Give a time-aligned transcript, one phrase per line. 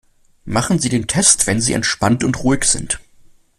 [0.45, 2.99] Machen Sie den Test, wenn sie entspannt und ruhig sind.